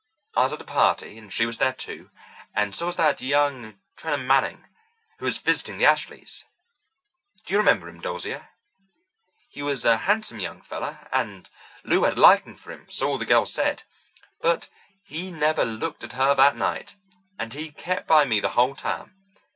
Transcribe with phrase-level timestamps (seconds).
[0.35, 2.09] I was at a party, and she was there too,
[2.55, 4.65] and so was that young Trenham Manning,
[5.19, 6.45] who was visiting the Ashleys.
[7.45, 8.49] Do you remember him, Dosia?
[9.47, 11.51] He was a handsome young fellow, and
[11.83, 13.83] Lou had a liking for him, so all the girls said.
[14.41, 14.69] But
[15.03, 16.95] he never looked at her that night,
[17.37, 19.13] and he kept by me the whole time.